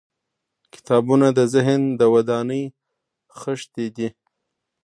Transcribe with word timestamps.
•کتابونه 0.73 1.27
د 1.37 1.39
ذهن 1.53 1.81
د 1.99 2.01
ودانۍ 2.13 2.63
خښتې 3.39 3.87
دي. 3.95 4.09